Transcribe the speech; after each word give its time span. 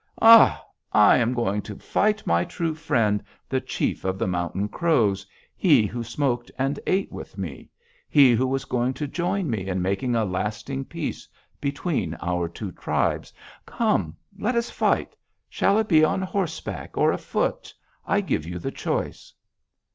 Ha! 0.19 0.65
I 0.91 1.17
am 1.17 1.35
going 1.35 1.61
to 1.61 1.75
fight 1.77 2.25
my 2.25 2.43
true 2.43 2.73
friend, 2.73 3.23
the 3.47 3.61
chief 3.61 4.03
of 4.03 4.17
the 4.17 4.25
Mountain 4.25 4.69
Crows, 4.69 5.27
he 5.55 5.85
who 5.85 6.03
smoked 6.03 6.49
and 6.57 6.79
ate 6.87 7.11
with 7.11 7.37
me, 7.37 7.69
he 8.09 8.31
who 8.33 8.47
was 8.47 8.65
going 8.65 8.95
to 8.95 9.07
join 9.07 9.47
me 9.47 9.67
in 9.67 9.79
making 9.79 10.15
a 10.15 10.25
lasting 10.25 10.85
peace 10.85 11.27
between 11.59 12.17
our 12.19 12.49
two 12.49 12.71
tribes. 12.71 13.31
Come! 13.67 14.15
Let 14.39 14.55
us 14.55 14.71
fight! 14.71 15.15
Shall 15.47 15.77
it 15.77 15.87
be 15.87 16.03
on 16.03 16.23
horseback 16.23 16.97
or 16.97 17.11
afoot? 17.11 17.71
I 18.03 18.21
give 18.21 18.43
you 18.43 18.57
the 18.57 18.71
choice.' 18.71 19.35